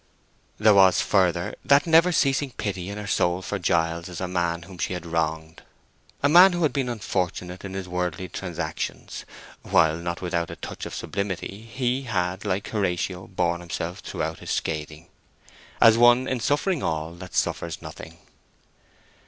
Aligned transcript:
There 0.57 0.73
was, 0.73 0.99
further, 0.99 1.53
that 1.63 1.85
never 1.85 2.11
ceasing 2.11 2.49
pity 2.57 2.89
in 2.89 2.97
her 2.97 3.05
soul 3.05 3.43
for 3.43 3.59
Giles 3.59 4.09
as 4.09 4.19
a 4.19 4.27
man 4.27 4.63
whom 4.63 4.79
she 4.79 4.93
had 4.93 5.05
wronged—a 5.05 6.27
man 6.27 6.53
who 6.53 6.63
had 6.63 6.73
been 6.73 6.89
unfortunate 6.89 7.63
in 7.63 7.75
his 7.75 7.87
worldly 7.87 8.27
transactions; 8.27 9.25
while, 9.61 9.97
not 9.97 10.19
without 10.19 10.49
a 10.49 10.55
touch 10.55 10.87
of 10.87 10.95
sublimity, 10.95 11.69
he 11.71 12.01
had, 12.05 12.45
like 12.45 12.69
Horatio, 12.69 13.27
borne 13.27 13.59
himself 13.59 13.99
throughout 13.99 14.39
his 14.39 14.49
scathing 14.49 15.07
"As 15.79 15.99
one, 15.99 16.27
in 16.27 16.39
suffering 16.39 16.81
all, 16.81 17.13
that 17.13 17.35
suffers 17.35 17.79
nothing." 17.79 18.17